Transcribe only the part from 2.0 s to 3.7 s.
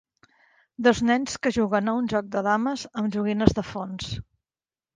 joc de dames amb joguines de